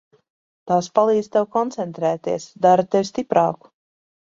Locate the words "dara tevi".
2.67-3.13